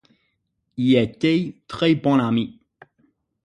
Ils 0.77 0.95
étaient 0.95 1.57
très-bons 1.67 2.17
amis. 2.17 2.59